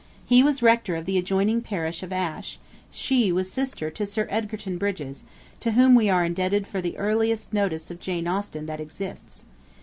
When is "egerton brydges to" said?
4.31-5.73